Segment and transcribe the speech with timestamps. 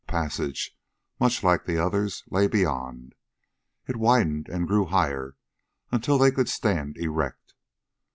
[0.07, 0.75] A passage,
[1.19, 3.13] much like the others, lay beyond.
[3.87, 5.35] It widened and grew higher,
[5.91, 7.53] until they could stand erect.